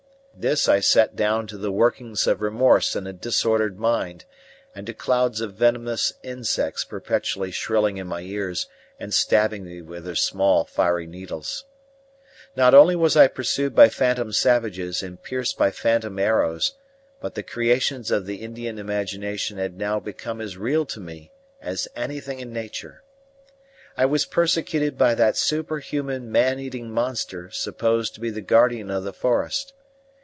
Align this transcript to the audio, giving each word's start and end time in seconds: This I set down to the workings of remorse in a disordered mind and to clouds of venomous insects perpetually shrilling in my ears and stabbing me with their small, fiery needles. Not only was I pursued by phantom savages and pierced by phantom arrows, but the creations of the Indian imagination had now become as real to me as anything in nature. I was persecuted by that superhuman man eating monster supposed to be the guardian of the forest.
This 0.33 0.67
I 0.67 0.79
set 0.79 1.15
down 1.15 1.45
to 1.47 1.57
the 1.57 1.71
workings 1.71 2.25
of 2.25 2.41
remorse 2.41 2.95
in 2.95 3.05
a 3.05 3.13
disordered 3.13 3.77
mind 3.77 4.25
and 4.73 4.87
to 4.87 4.93
clouds 4.93 5.39
of 5.39 5.53
venomous 5.53 6.13
insects 6.23 6.83
perpetually 6.83 7.51
shrilling 7.51 7.97
in 7.97 8.07
my 8.07 8.21
ears 8.21 8.65
and 8.99 9.13
stabbing 9.13 9.63
me 9.65 9.83
with 9.83 10.05
their 10.05 10.15
small, 10.15 10.63
fiery 10.65 11.05
needles. 11.05 11.65
Not 12.55 12.73
only 12.73 12.95
was 12.95 13.15
I 13.15 13.27
pursued 13.27 13.75
by 13.75 13.89
phantom 13.89 14.31
savages 14.33 15.03
and 15.03 15.21
pierced 15.21 15.59
by 15.59 15.69
phantom 15.69 16.17
arrows, 16.17 16.73
but 17.19 17.35
the 17.35 17.43
creations 17.43 18.09
of 18.09 18.25
the 18.25 18.37
Indian 18.37 18.79
imagination 18.79 19.59
had 19.59 19.77
now 19.77 19.99
become 19.99 20.41
as 20.41 20.57
real 20.57 20.87
to 20.87 20.99
me 20.99 21.29
as 21.61 21.87
anything 21.95 22.39
in 22.39 22.51
nature. 22.51 23.03
I 23.95 24.07
was 24.07 24.25
persecuted 24.25 24.97
by 24.97 25.13
that 25.13 25.37
superhuman 25.37 26.31
man 26.31 26.57
eating 26.57 26.89
monster 26.89 27.51
supposed 27.51 28.15
to 28.15 28.19
be 28.19 28.31
the 28.31 28.41
guardian 28.41 28.89
of 28.89 29.03
the 29.03 29.13
forest. 29.13 29.73